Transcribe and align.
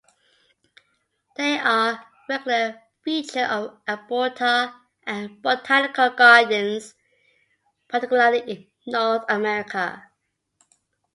They 1.35 1.59
are 1.59 1.91
a 1.91 2.05
regular 2.27 2.81
feature 3.05 3.43
of 3.45 3.79
arboreta 3.87 4.73
and 5.05 5.39
botanical 5.43 6.09
gardens, 6.09 6.95
particularly 7.87 8.39
in 8.49 8.67
North 8.91 9.25
America. 9.29 10.09